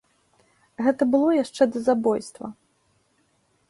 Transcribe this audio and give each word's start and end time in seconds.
Гэта 0.85 1.03
было 1.13 1.29
яшчэ 1.43 1.63
да 1.77 1.85
забойства. 1.91 2.45